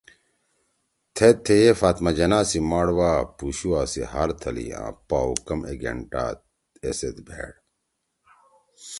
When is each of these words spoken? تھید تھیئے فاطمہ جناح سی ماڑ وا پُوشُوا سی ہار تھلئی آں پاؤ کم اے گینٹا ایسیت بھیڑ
تھید 1.15 1.37
تھیئے 1.45 1.71
فاطمہ 1.81 2.11
جناح 2.17 2.43
سی 2.49 2.59
ماڑ 2.69 2.87
وا 2.97 3.11
پُوشُوا 3.37 3.81
سی 3.91 4.01
ہار 4.11 4.29
تھلئی 4.41 4.67
آں 4.81 4.91
پاؤ 5.09 5.31
کم 5.45 5.59
اے 5.69 5.73
گینٹا 5.81 6.23
ایسیت 6.83 7.17
بھیڑ 7.27 7.51